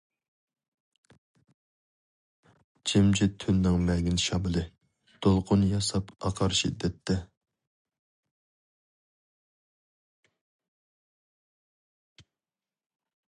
جىمجىت 2.91 3.35
تۈننىڭ 3.43 3.77
مەيىن 3.89 4.15
شامىلى، 4.23 4.63
دولقۇن 5.27 5.65
ياساپ 5.73 6.09
ئاقار 6.29 6.57
شىددەتتە. 6.61 7.19